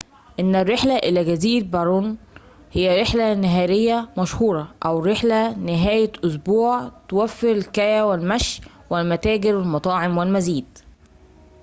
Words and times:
إن 0.39 0.55
الرحلة 0.55 0.95
إلى 0.95 1.23
جزيرة 1.23 1.63
باون 1.65 2.17
هى 2.71 3.01
رحلة 3.01 3.33
نهارية 3.33 4.09
مشهورة 4.17 4.75
أو 4.85 4.99
رحلة 4.99 5.55
نهاية 5.55 6.11
أسبوع 6.25 6.91
توفر 7.09 7.51
الكاياك 7.51 8.05
والمشي 8.05 8.61
والمتاجر 8.89 9.55
والمطاعم 9.55 10.17
والمزيد 10.17 10.77